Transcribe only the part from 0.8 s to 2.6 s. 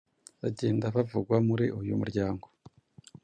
bavugwa muri uyu muryango,